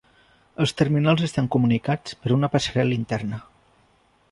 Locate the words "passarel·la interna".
2.57-3.43